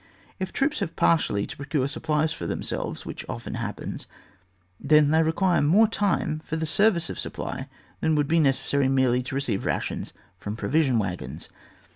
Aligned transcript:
If 0.39 0.51
troops 0.51 0.79
have 0.79 0.95
partly 0.95 1.45
to 1.45 1.55
procure 1.55 1.87
supplies 1.87 2.33
for 2.33 2.47
themselves, 2.47 3.05
which 3.05 3.23
often 3.29 3.53
happens, 3.53 4.07
then 4.79 5.11
they 5.11 5.21
require 5.21 5.61
more 5.61 5.87
time 5.87 6.41
for 6.43 6.55
the 6.55 6.65
service 6.65 7.11
of 7.11 7.19
supply 7.19 7.69
than 7.99 8.15
would 8.15 8.27
be 8.27 8.39
necessary 8.39 8.87
merely 8.87 9.21
to 9.21 9.35
receive 9.35 9.63
rations 9.63 10.11
from 10.39 10.55
provision 10.55 10.97
wagons. 10.97 11.49